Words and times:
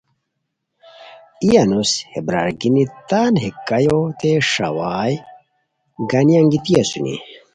ای 1.43 1.49
انوسو 1.63 1.99
ہے 2.11 2.19
برارگینی 2.27 2.83
تان 3.09 3.33
ہے 3.43 3.49
کایوتے 3.67 4.31
ݰاوائے 4.49 5.15
گانی 6.09 6.33
انگیتی 6.39 6.73
اسونی 6.79 7.15